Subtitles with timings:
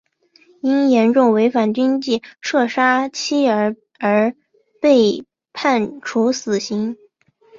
[0.61, 4.33] 因严重违反军纪射杀妻儿而
[4.81, 6.97] 被判处死刑。